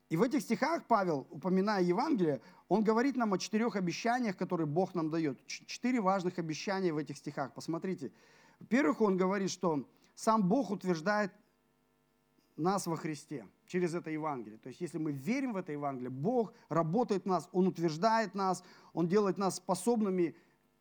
[0.08, 4.94] И в этих стихах Павел, упоминая Евангелие, он говорит нам о четырех обещаниях, которые Бог
[4.94, 5.46] нам дает.
[5.46, 7.52] Четыре важных обещания в этих стихах.
[7.54, 8.10] Посмотрите.
[8.58, 11.32] Во-первых, он говорит, что сам Бог утверждает
[12.56, 14.58] нас во Христе через это Евангелие.
[14.58, 18.64] То есть если мы верим в это Евангелие, Бог работает в нас, Он утверждает нас,
[18.92, 20.34] Он делает нас способными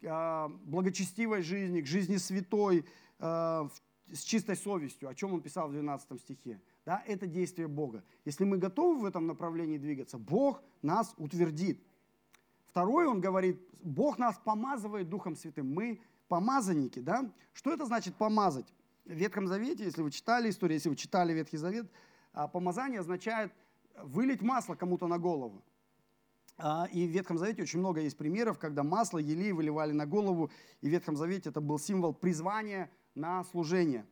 [0.04, 2.86] а, благочестивой жизни, к жизни святой,
[3.20, 3.70] а,
[4.12, 6.62] с чистой совестью, о чем он писал в 12 стихе.
[6.86, 8.04] Да, это действие Бога.
[8.26, 11.84] Если мы готовы в этом направлении двигаться, Бог нас утвердит.
[12.68, 15.74] Второе, он говорит, Бог нас помазывает Духом Святым.
[15.74, 17.00] Мы помазанники.
[17.00, 17.30] Да?
[17.54, 18.74] Что это значит помазать?
[19.04, 21.90] В Ветхом Завете, если вы читали историю, если вы читали Ветхий Завет,
[22.38, 23.52] а, помазание означает
[24.04, 25.64] вылить масло кому-то на голову.
[26.60, 30.52] А, и в Ветхом Завете очень много есть примеров, когда масло ели выливали на голову.
[30.82, 34.06] И в Ветхом Завете это был символ призвания на служение.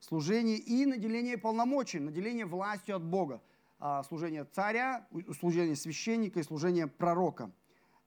[0.00, 3.42] Служение и наделение полномочий, наделение властью от Бога.
[3.78, 5.06] А, служение царя,
[5.38, 7.50] служение священника и служение пророка.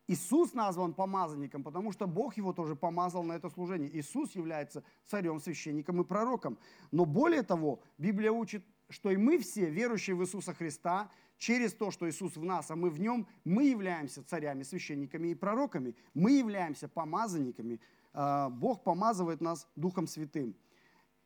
[0.08, 3.95] Иисус назван помазанником, потому что Бог его тоже помазал на это служение.
[3.99, 6.58] Иисус является царем, священником и пророком.
[6.89, 11.91] Но более того, Библия учит, что и мы все, верующие в Иисуса Христа, через то,
[11.91, 15.95] что Иисус в нас, а мы в нем, мы являемся царями, священниками и пророками.
[16.13, 17.80] Мы являемся помазанниками.
[18.13, 20.56] А, Бог помазывает нас Духом Святым.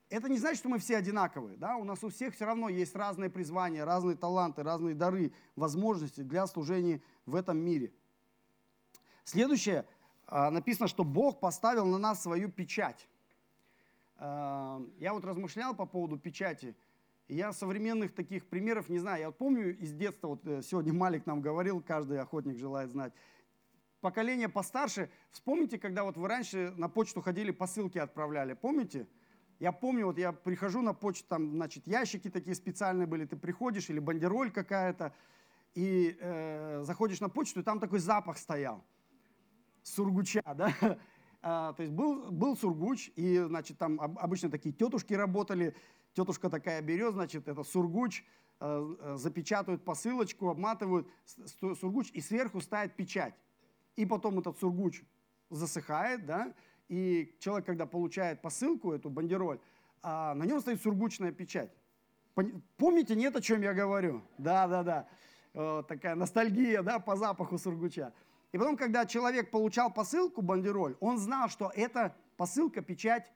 [0.09, 1.57] Это не значит, что мы все одинаковые.
[1.57, 1.77] Да?
[1.77, 6.45] У нас у всех все равно есть разные призвания, разные таланты, разные дары, возможности для
[6.45, 7.91] служения в этом мире.
[9.23, 9.87] Следующее,
[10.27, 13.07] а, написано, что Бог поставил на нас свою печать.
[14.17, 16.75] А, я вот размышлял по поводу печати–
[17.27, 19.19] я современных таких примеров не знаю.
[19.19, 23.13] Я вот помню из детства, вот э, сегодня Малик нам говорил, каждый охотник желает знать.
[24.01, 29.07] Поколение постарше, вспомните, когда вот вы раньше на почту ходили, посылки отправляли, помните?
[29.59, 33.89] Я помню, вот я прихожу на почту, там, значит, ящики такие специальные были, ты приходишь,
[33.89, 35.13] или бандероль какая-то,
[35.73, 38.83] и э, заходишь на почту, и там такой запах стоял.
[39.83, 40.73] Сургуча, да?
[41.41, 45.75] А, то есть был, был сургуч, и, значит, там обычно такие тетушки работали,
[46.13, 48.23] тетушка такая берет, значит, это сургуч,
[48.59, 51.07] э, э, запечатывают посылочку, обматывают
[51.79, 53.33] сургуч и сверху ставят печать.
[53.95, 55.03] И потом этот сургуч
[55.49, 56.53] засыхает, да,
[56.87, 59.59] и человек, когда получает посылку, эту бандероль,
[60.01, 61.71] а на нем стоит сургучная печать.
[62.77, 64.23] Помните, нет, о чем я говорю?
[64.37, 65.07] Да, да, да.
[65.53, 68.11] Вот такая ностальгия, да, по запаху сургуча.
[68.51, 73.31] И потом, когда человек получал посылку, бандероль, он знал, что эта посылка, печать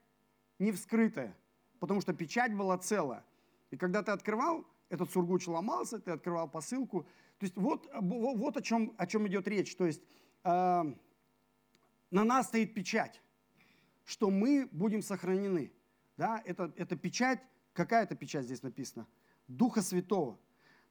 [0.58, 1.36] не вскрытая
[1.80, 3.24] потому что печать была целая.
[3.72, 7.04] И когда ты открывал, этот сургуч ломался, ты открывал посылку.
[7.40, 9.76] То есть вот, вот о, чем, о чем идет речь.
[9.76, 10.02] То есть
[10.44, 10.84] э,
[12.12, 13.22] на нас стоит печать,
[14.06, 15.72] что мы будем сохранены.
[16.16, 16.42] Да?
[16.46, 17.40] Это, это печать,
[17.74, 19.08] какая это печать здесь написана?
[19.48, 20.40] Духа Святого.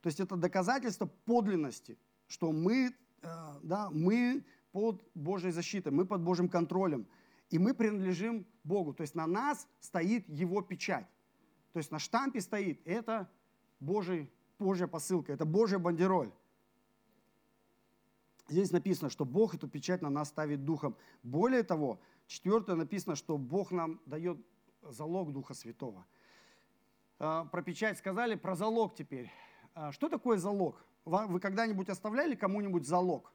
[0.03, 6.21] То есть это доказательство подлинности, что мы, э, да, мы под Божьей защитой, мы под
[6.21, 7.07] Божьим контролем
[7.51, 8.93] и мы принадлежим Богу.
[8.93, 11.07] То есть на нас стоит Его печать.
[11.73, 13.31] То есть на штампе стоит, это
[13.81, 16.33] Божий, Божья посылка, это Божья бандероль.
[18.49, 20.97] Здесь написано, что Бог эту печать на нас ставит духом.
[21.23, 24.39] Более того, четвертое написано, что Бог нам дает
[24.83, 26.07] залог Духа Святого.
[27.19, 29.31] А, про печать сказали, про залог теперь.
[29.75, 30.85] А, что такое залог?
[31.05, 33.33] Вы когда-нибудь оставляли кому-нибудь залог?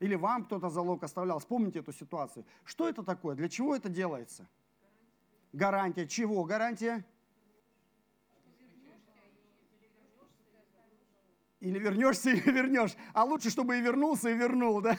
[0.00, 1.38] Или вам кто-то залог оставлял.
[1.38, 2.44] Вспомните эту ситуацию.
[2.64, 3.36] Что это такое?
[3.36, 4.48] Для чего это делается?
[5.52, 6.06] Гарантия.
[6.06, 7.04] Чего гарантия?
[11.60, 12.96] Или вернешься, или вернешь.
[13.12, 14.96] А лучше, чтобы и вернулся, и вернул, да?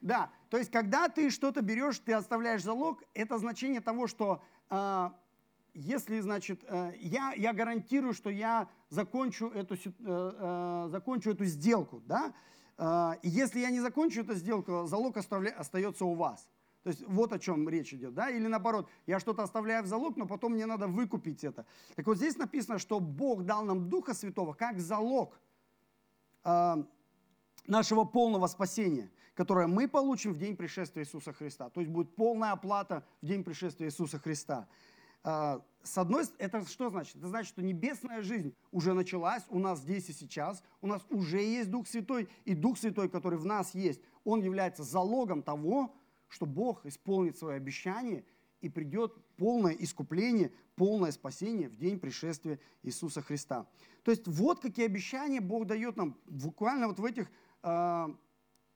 [0.00, 5.10] Да, то есть, когда ты что-то берешь, ты оставляешь залог, это значение того, что э,
[5.74, 12.02] если, значит, э, я, я гарантирую, что я закончу эту, э, э, закончу эту сделку,
[12.04, 12.34] да,
[12.82, 16.48] Э, и если я не закончу эту сделку, залог остается у вас.
[16.82, 18.28] То есть вот о чем речь идет, да?
[18.28, 21.64] Или наоборот, я что-то оставляю в залог, но потом мне надо выкупить это.
[21.94, 25.38] Так вот здесь написано, что Бог дал нам Духа Святого как залог
[26.44, 26.84] э,
[27.68, 31.70] нашего полного спасения, которое мы получим в день пришествия Иисуса Христа.
[31.70, 34.66] То есть будет полная оплата в день пришествия Иисуса Христа.
[35.24, 37.16] Э, с одной стороны, это что значит?
[37.16, 40.62] Это значит, что небесная жизнь уже началась у нас здесь и сейчас.
[40.80, 44.84] У нас уже есть Дух Святой, и Дух Святой, который в нас есть, он является
[44.84, 45.94] залогом того,
[46.28, 48.24] что Бог исполнит свое обещание
[48.60, 53.66] и придет полное искупление, полное спасение в день пришествия Иисуса Христа.
[54.04, 57.30] То есть вот какие обещания Бог дает нам буквально вот в этих
[57.62, 58.08] э,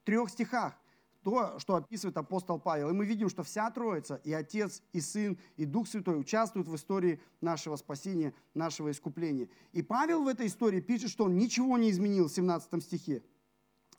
[0.03, 0.79] трех стихах.
[1.27, 2.89] То, что описывает апостол Павел.
[2.89, 6.75] И мы видим, что вся Троица, и Отец, и Сын, и Дух Святой участвуют в
[6.77, 9.49] истории нашего спасения, нашего искупления.
[9.73, 13.23] И Павел в этой истории пишет, что он ничего не изменил в 17 стихе.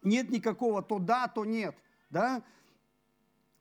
[0.03, 1.77] Нет никакого то да, то нет.
[2.09, 2.43] Да?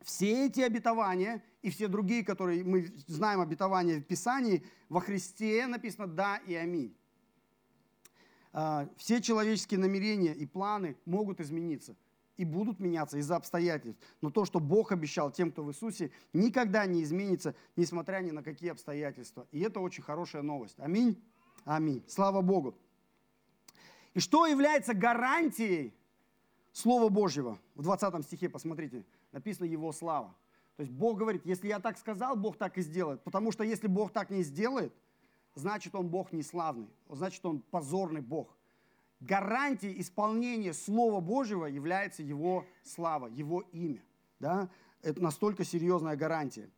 [0.02, 6.08] все эти обетования и все другие, которые мы знаем обетования в Писании, во Христе написано
[6.08, 6.96] «да» и «аминь».
[8.54, 11.98] А, все человеческие намерения и планы могут измениться
[12.38, 14.02] и будут меняться из-за обстоятельств.
[14.22, 18.44] Но то, что Бог обещал тем, кто в Иисусе, никогда не изменится, несмотря ни на
[18.44, 19.48] какие обстоятельства.
[19.52, 20.76] И это очень хорошая новость.
[20.80, 21.22] Аминь.
[21.66, 22.04] Аминь.
[22.08, 22.78] Слава Богу.
[24.14, 25.94] И что является гарантией
[26.72, 27.60] Слова Божьего?
[27.76, 30.36] В 20 стихе, посмотрите написано Его слава.
[30.76, 33.24] То есть Бог говорит, если я так сказал, Бог так и сделает.
[33.24, 34.94] Потому что если Бог так не сделает,
[35.56, 38.57] значит Он Бог не славный, значит Он позорный Бог.
[39.20, 44.04] Гарантией исполнения Слова Божьего является Его слава, Его имя.
[44.40, 44.70] Да?
[45.02, 46.70] Это настолько серьезная гарантия.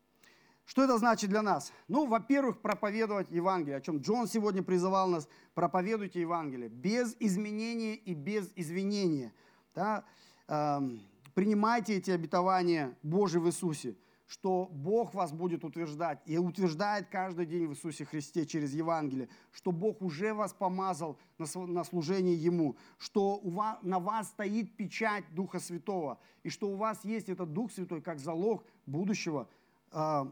[0.65, 1.73] Что это значит для нас?
[1.87, 8.13] Ну, во-первых, проповедовать Евангелие, о чем Джон сегодня призывал нас, проповедуйте Евангелие, без изменения и
[8.13, 9.33] без извинения.
[9.73, 10.05] Да?
[10.47, 11.01] Эм,
[11.33, 13.95] принимайте эти обетования Божьи в Иисусе,
[14.29, 19.71] что Бог вас будет утверждать и утверждает каждый день в Иисусе Христе через Евангелие, что
[19.71, 25.59] Бог уже вас помазал на служение Ему, что у вас, на вас стоит печать Духа
[25.59, 29.49] Святого, и что у вас есть этот Дух Святой как залог будущего
[29.91, 30.25] э,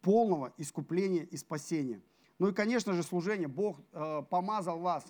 [0.00, 2.02] полного искупления и спасения.
[2.40, 3.46] Ну и, конечно же, служение.
[3.46, 5.06] Бог э, помазал вас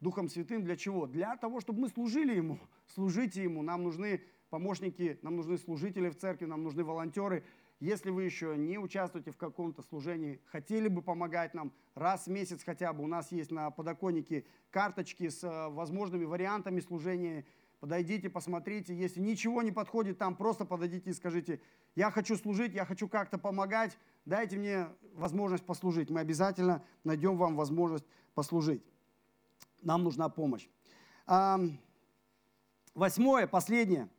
[0.00, 1.06] Духом Святым для чего?
[1.06, 2.58] Для того, чтобы мы служили Ему.
[2.94, 3.62] Служите Ему.
[3.62, 4.20] Нам нужны
[4.50, 7.44] помощники, нам нужны служители в церкви, нам нужны волонтеры.
[7.80, 12.64] Если вы еще не участвуете в каком-то служении, хотели бы помогать нам раз в месяц
[12.64, 17.44] хотя бы, у нас есть на подоконнике карточки с э, возможными вариантами служения.
[17.78, 18.96] Подойдите, посмотрите.
[18.96, 21.60] Если ничего не подходит там, просто подойдите и скажите,
[21.94, 26.10] я хочу служить, я хочу как-то помогать, дайте мне возможность послужить.
[26.10, 28.82] Мы обязательно найдем вам возможность послужить.
[29.82, 30.68] Нам нужна помощь.
[32.94, 34.08] Восьмое, последнее–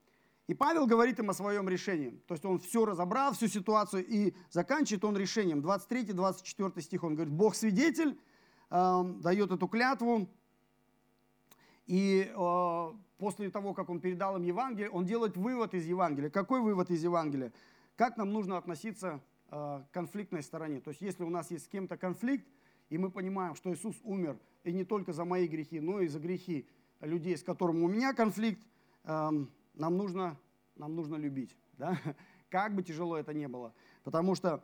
[0.49, 2.09] и Павел говорит им о своем решении.
[2.25, 5.59] То есть он все разобрал, всю ситуацию, и заканчивает он решением.
[5.59, 8.19] 23-24 стих он говорит, Бог свидетель,
[8.71, 10.27] э, дает эту клятву,
[11.85, 16.31] и э, после того, как он передал им Евангелие, он делает вывод из Евангелия.
[16.31, 17.53] Какой вывод из Евангелия?
[17.95, 20.81] Как нам нужно относиться э, к конфликтной стороне?
[20.81, 22.47] То есть если у нас есть с кем-то конфликт,
[22.89, 26.19] и мы понимаем, что Иисус умер и не только за мои грехи, но и за
[26.19, 26.67] грехи
[27.01, 28.65] людей, с которыми у меня конфликт,
[29.03, 30.37] эм, нам нужно,
[30.75, 31.57] нам нужно любить.
[31.77, 31.97] Да?
[32.49, 33.73] Как бы тяжело это ни было.
[34.03, 34.63] Потому что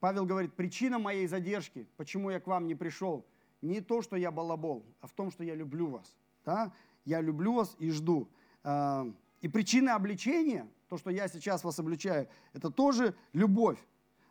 [0.00, 3.24] Павел говорит, причина моей задержки, почему я к вам не пришел,
[3.62, 6.16] не то, что я балабол, а в том, что я люблю вас.
[6.44, 6.72] Да?
[7.04, 8.28] Я люблю вас и жду.
[8.62, 9.06] А,
[9.40, 13.78] и причина обличения, то, что я сейчас вас обличаю, это тоже любовь.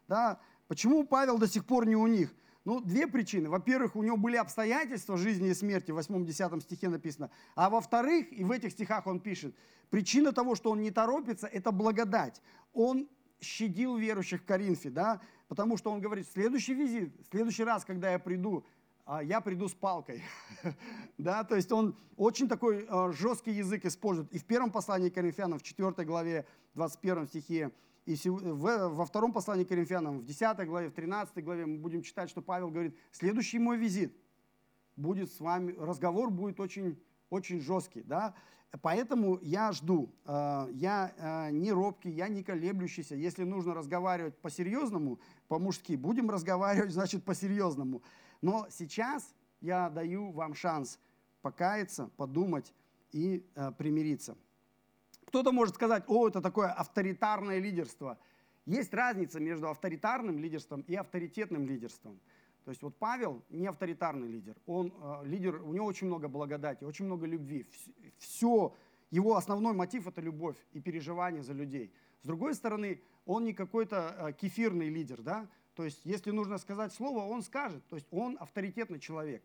[0.07, 0.39] Да?
[0.67, 2.33] Почему Павел до сих пор не у них?
[2.65, 3.49] Ну, две причины.
[3.49, 7.29] Во-первых, у него были обстоятельства жизни и смерти, в 8-10 стихе написано.
[7.55, 9.53] А во-вторых, и в этих стихах он пишет,
[9.89, 12.41] причина того, что он не торопится, это благодать.
[12.73, 13.09] Он
[13.41, 18.19] щадил верующих в Коринфе, да, потому что он говорит, следующий визит, следующий раз, когда я
[18.19, 18.65] приду,
[19.05, 20.23] а, я приду с палкой.
[21.17, 24.31] да, то есть он очень такой а, жесткий язык использует.
[24.31, 26.45] И в первом послании Коринфянам, в 4 главе,
[26.75, 27.71] 21 стихе,
[28.05, 32.29] и во втором послании к Коринфянам, в 10 главе, в 13 главе мы будем читать,
[32.29, 34.13] что Павел говорит, следующий мой визит
[34.95, 38.01] будет с вами, разговор будет очень, очень жесткий.
[38.01, 38.33] Да?
[38.81, 43.15] Поэтому я жду, э, я э, не робкий, я не колеблющийся.
[43.15, 48.01] Если нужно разговаривать по-серьезному, по-мужски, будем разговаривать, значит, по-серьезному.
[48.41, 50.99] Но сейчас я даю вам шанс
[51.41, 52.73] покаяться, подумать,
[53.11, 54.35] и э, примириться.
[55.33, 58.19] Кто-то может сказать, о, это такое авторитарное лидерство.
[58.67, 62.19] Есть разница между авторитарным лидерством и авторитетным лидерством.
[62.65, 66.83] То есть вот Павел не авторитарный лидер, он э, лидер, у него очень много благодати,
[66.83, 67.65] очень много любви.
[68.19, 68.75] Все,
[69.09, 71.91] его основной мотив это любовь и переживание за людей.
[72.21, 75.47] С другой стороны, он не какой-то э, кефирный лидер, да?
[75.73, 77.83] То есть если нужно сказать слово, он скажет.
[77.89, 79.41] То есть он авторитетный человек.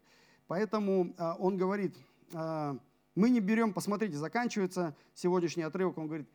[0.49, 1.97] Поэтому э, он говорит,
[2.34, 2.78] э,
[3.15, 6.29] мы не берем, посмотрите, заканчивается сегодняшний отрывок, он говорит,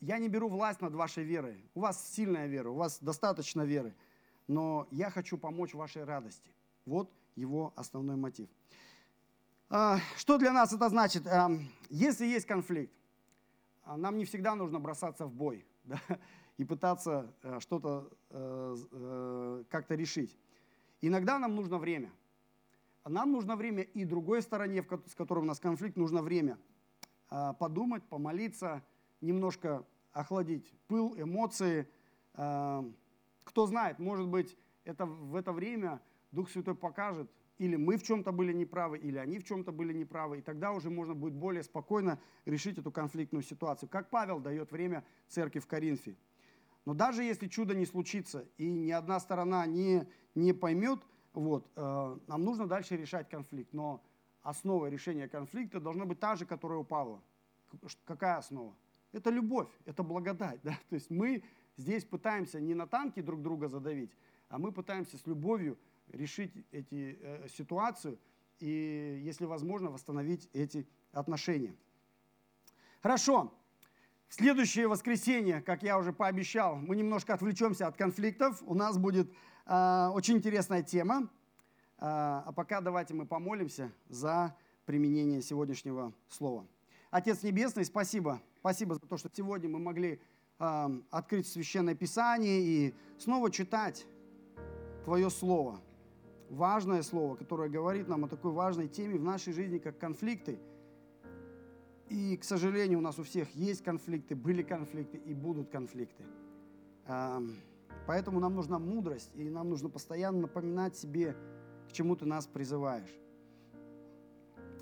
[0.00, 1.64] я не беру власть над вашей верой.
[1.74, 3.94] У вас сильная вера, у вас достаточно веры
[4.48, 6.50] но я хочу помочь вашей радости.
[6.86, 8.48] Вот его основной мотив.
[9.68, 11.26] А, что для нас это значит?
[11.26, 12.92] Эм, если есть конфликт,
[13.84, 16.00] а, нам не всегда нужно бросаться в бой да,
[16.56, 20.36] и пытаться что-то э, э, как-то решить.
[21.02, 22.10] Иногда нам нужно время.
[23.08, 26.58] Нам нужно время и другой стороне, с которой у нас конфликт, нужно время
[27.28, 28.82] подумать, помолиться,
[29.20, 31.88] немножко охладить пыл, эмоции,
[32.34, 32.96] эм,
[33.44, 36.00] кто знает, может быть, это, в это время
[36.32, 40.38] Дух Святой покажет, или мы в чем-то были неправы, или они в чем-то были неправы,
[40.38, 43.88] и тогда уже можно будет более спокойно решить эту конфликтную ситуацию.
[43.88, 46.16] Как Павел дает время церкви в Коринфе.
[46.84, 51.00] Но даже если чудо не случится, и ни одна сторона не, не поймет,
[51.40, 53.72] вот, э, нам нужно дальше решать конфликт.
[53.72, 54.02] Но
[54.42, 57.20] основа решения конфликта должна быть та же, которая у Павла.
[58.04, 58.74] Какая основа?
[59.12, 60.60] Это любовь, это благодать.
[60.64, 60.78] Да?
[60.88, 61.42] То есть мы
[61.78, 64.10] Здесь пытаемся не на танки друг друга задавить,
[64.48, 65.78] а мы пытаемся с любовью
[66.08, 68.18] решить эти э, ситуацию
[68.58, 71.76] и, если возможно, восстановить эти отношения.
[73.00, 73.54] Хорошо.
[74.26, 78.60] В следующее воскресенье, как я уже пообещал, мы немножко отвлечемся от конфликтов.
[78.66, 79.32] У нас будет
[79.68, 81.28] очень интересная тема.
[81.98, 84.56] Э, а пока давайте мы помолимся за
[84.86, 86.66] применение сегодняшнего слова.
[87.10, 88.40] Отец Небесный, спасибо.
[88.60, 90.20] Спасибо за то, что сегодня мы могли
[90.58, 94.06] открыть Священное Писание и снова читать
[95.04, 95.80] Твое Слово.
[96.50, 100.58] Важное Слово, которое говорит нам о такой важной теме в нашей жизни, как конфликты.
[102.08, 106.24] И, к сожалению, у нас у всех есть конфликты, были конфликты и будут конфликты.
[108.08, 111.36] Поэтому нам нужна мудрость, и нам нужно постоянно напоминать себе,
[111.88, 113.14] к чему Ты нас призываешь.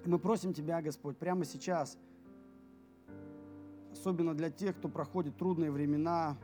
[0.07, 1.99] мы просим Тебя, Господь, прямо сейчас–
[4.07, 6.37] особенно для тех, кто проходит трудные времена,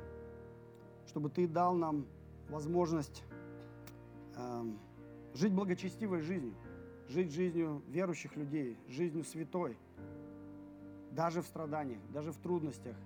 [1.07, 2.07] чтобы Ты дал нам
[2.49, 3.23] возможность
[4.35, 4.65] э,
[5.35, 6.55] жить благочестивой жизнью,
[7.09, 9.79] жить жизнью верующих людей, жизнью святой,
[11.13, 12.97] даже в страданиях, даже в трудностях.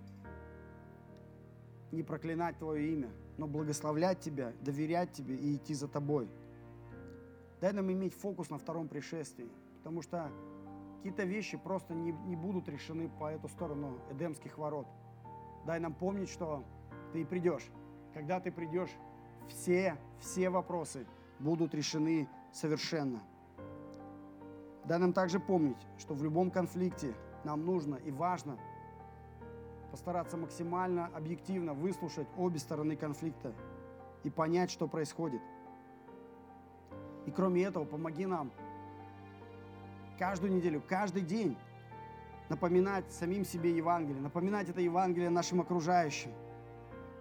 [1.97, 6.28] Не проклинать Твое имя, но благословлять Тебя, доверять Тебе и идти за Тобой.
[7.62, 10.30] Дай нам иметь фокус на втором пришествии, потому что
[10.99, 14.86] какие-то вещи просто не, не будут решены по эту сторону Эдемских ворот.
[15.64, 16.64] Дай нам помнить, что
[17.14, 17.66] ты придешь.
[18.12, 18.90] Когда ты придешь,
[19.49, 21.07] все, все вопросы
[21.38, 23.22] будут решены совершенно.
[24.84, 28.59] Дай нам также помнить, что в любом конфликте нам нужно и важно
[29.97, 33.55] постараться максимально объективно выслушать обе стороны конфликта
[34.24, 35.40] и понять, что происходит.
[37.24, 38.51] И кроме этого, помоги нам
[40.18, 41.57] каждую неделю, каждый день
[42.51, 46.32] напоминать самим себе Евангелие, напоминать это Евангелие нашим окружающим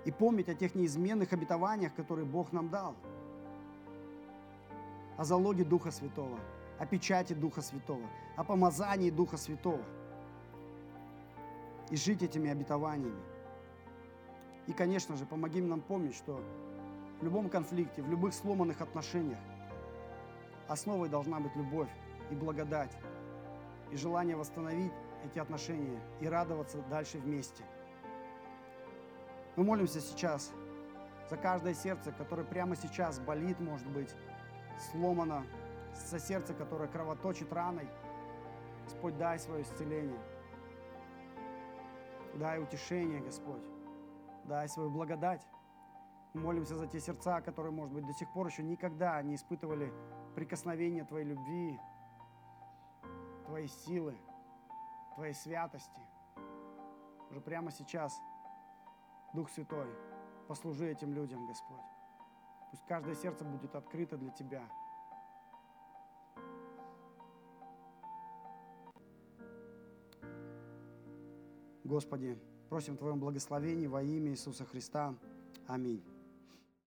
[0.03, 2.93] и помнить о тех неизменных обетованиях, которые Бог нам дал,
[5.15, 6.38] о залоге Духа Святого,
[6.78, 8.05] о печати Духа Святого,
[8.36, 9.82] о помазании Духа Святого
[11.89, 13.21] и жить этими обетованиями.
[14.67, 16.41] И, конечно же, помоги нам помнить, что
[17.19, 19.39] в любом конфликте, в любых сломанных отношениях
[20.67, 21.89] основой должна быть любовь,
[22.31, 22.91] и благодать,
[23.91, 27.63] и желание восстановить эти отношения и радоваться дальше вместе.
[29.55, 30.51] Мы молимся сейчас
[31.29, 34.13] за каждое сердце, которое прямо сейчас болит, может быть,
[34.91, 35.45] сломано,
[36.09, 37.88] за сердце, которое кровоточит раной.
[38.83, 40.19] Господь, дай свое исцеление.
[42.36, 43.63] Дай утешение, Господь.
[44.43, 45.47] Дай свою благодать.
[46.33, 49.93] Мы молимся за те сердца, которые, может быть, до сих пор еще никогда не испытывали
[50.36, 51.79] прикосновения Твоей любви,
[53.45, 54.17] Твоей силы,
[55.15, 56.01] Твоей святости.
[57.29, 58.13] Уже прямо сейчас,
[59.33, 59.88] Дух Святой,
[60.49, 61.86] послужи этим людям, Господь.
[62.69, 64.63] Пусть каждое сердце будет открыто для Тебя.
[71.86, 72.36] Господи,
[72.67, 75.13] просим Твоем благословении во имя Иисуса Христа.
[75.67, 76.01] Аминь.